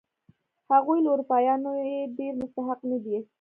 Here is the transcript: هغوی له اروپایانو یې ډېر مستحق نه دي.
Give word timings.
هغوی 0.71 0.99
له 1.03 1.09
اروپایانو 1.13 1.71
یې 1.91 2.01
ډېر 2.17 2.33
مستحق 2.41 2.79
نه 2.91 2.97
دي. 3.03 3.17